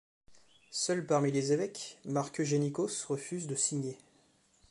Seul 0.71 1.05
parmi 1.05 1.31
les 1.31 1.51
évêques, 1.51 1.99
Marc 2.05 2.39
Eugénikos 2.39 3.05
refuse 3.07 3.45
de 3.45 3.53
signer. 3.53 3.99